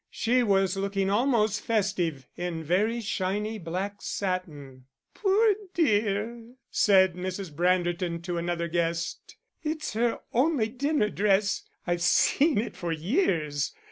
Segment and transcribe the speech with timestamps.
[0.09, 4.85] She was looking almost festive in very shiny black satin.
[5.13, 7.51] "Poor dear," said Mrs.
[7.53, 13.73] Branderton to another guest, "it's her only dinner dress; I've seen it for years.